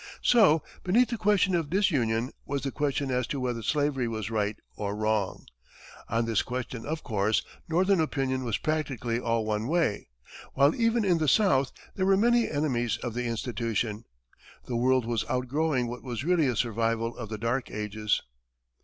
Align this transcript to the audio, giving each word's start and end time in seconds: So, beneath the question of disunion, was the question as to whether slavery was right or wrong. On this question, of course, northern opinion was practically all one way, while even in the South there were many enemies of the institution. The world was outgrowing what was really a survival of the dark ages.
So, 0.23 0.63
beneath 0.83 1.09
the 1.09 1.15
question 1.19 1.53
of 1.53 1.69
disunion, 1.69 2.31
was 2.43 2.63
the 2.63 2.71
question 2.71 3.11
as 3.11 3.27
to 3.27 3.39
whether 3.39 3.61
slavery 3.61 4.07
was 4.07 4.31
right 4.31 4.57
or 4.75 4.95
wrong. 4.95 5.45
On 6.09 6.25
this 6.25 6.41
question, 6.41 6.87
of 6.87 7.03
course, 7.03 7.45
northern 7.69 8.01
opinion 8.01 8.43
was 8.43 8.57
practically 8.57 9.19
all 9.19 9.45
one 9.45 9.67
way, 9.67 10.07
while 10.55 10.73
even 10.73 11.05
in 11.05 11.19
the 11.19 11.27
South 11.27 11.71
there 11.95 12.07
were 12.07 12.17
many 12.17 12.49
enemies 12.49 12.97
of 13.03 13.13
the 13.13 13.25
institution. 13.25 14.05
The 14.65 14.75
world 14.75 15.05
was 15.05 15.23
outgrowing 15.29 15.85
what 15.85 16.01
was 16.01 16.23
really 16.23 16.47
a 16.47 16.55
survival 16.55 17.15
of 17.15 17.29
the 17.29 17.37
dark 17.37 17.69
ages. 17.69 18.23